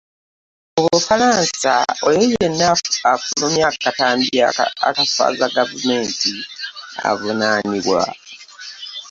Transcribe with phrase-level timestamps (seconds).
[0.73, 1.73] Mu Bufalansa
[2.07, 2.67] oyo yenna
[3.13, 4.37] afulumya akatambi
[4.87, 6.31] akaswaza Gavumenti
[7.09, 8.01] avunaanibwa.